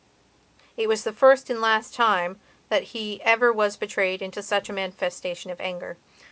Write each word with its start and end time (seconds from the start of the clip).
It 0.77 0.87
was 0.87 1.03
the 1.03 1.13
first 1.13 1.47
and 1.51 1.61
last 1.61 1.93
time 1.93 2.41
that 2.69 2.85
he 2.97 3.21
ever 3.21 3.53
was 3.53 3.77
betrayed 3.77 4.23
into 4.23 4.41
such 4.41 4.67
a 4.67 4.73
manifestation 4.73 5.51
of 5.51 5.61
anger. 5.61 5.97